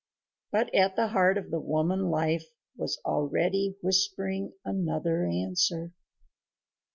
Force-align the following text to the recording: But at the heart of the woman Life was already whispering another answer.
But 0.51 0.73
at 0.73 0.95
the 0.95 1.09
heart 1.09 1.37
of 1.37 1.51
the 1.51 1.59
woman 1.59 2.09
Life 2.09 2.47
was 2.75 2.99
already 3.05 3.77
whispering 3.83 4.51
another 4.65 5.27
answer. 5.27 5.91